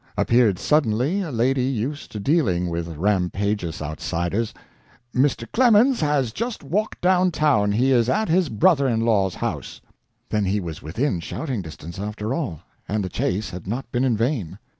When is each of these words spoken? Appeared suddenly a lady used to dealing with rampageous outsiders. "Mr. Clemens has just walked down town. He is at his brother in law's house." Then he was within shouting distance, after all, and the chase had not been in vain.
Appeared 0.17 0.57
suddenly 0.57 1.21
a 1.21 1.29
lady 1.31 1.61
used 1.65 2.11
to 2.11 2.19
dealing 2.19 2.71
with 2.71 2.97
rampageous 2.97 3.83
outsiders. 3.83 4.51
"Mr. 5.13 5.45
Clemens 5.51 5.99
has 6.01 6.31
just 6.31 6.63
walked 6.63 6.99
down 7.01 7.29
town. 7.29 7.71
He 7.73 7.91
is 7.91 8.09
at 8.09 8.27
his 8.27 8.49
brother 8.49 8.87
in 8.87 9.01
law's 9.01 9.35
house." 9.35 9.79
Then 10.27 10.45
he 10.45 10.59
was 10.59 10.81
within 10.81 11.19
shouting 11.19 11.61
distance, 11.61 11.99
after 11.99 12.33
all, 12.33 12.61
and 12.89 13.03
the 13.03 13.09
chase 13.09 13.51
had 13.51 13.67
not 13.67 13.91
been 13.91 14.03
in 14.03 14.17
vain. 14.17 14.57